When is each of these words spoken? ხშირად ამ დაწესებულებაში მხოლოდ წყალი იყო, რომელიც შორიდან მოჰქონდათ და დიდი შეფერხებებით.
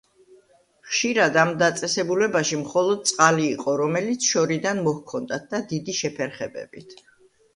ხშირად 0.91 1.35
ამ 1.41 1.51
დაწესებულებაში 1.63 2.57
მხოლოდ 2.61 3.03
წყალი 3.11 3.45
იყო, 3.57 3.75
რომელიც 3.83 4.29
შორიდან 4.29 4.81
მოჰქონდათ 4.87 5.45
და 5.55 5.63
დიდი 5.75 5.95
შეფერხებებით. 5.99 6.99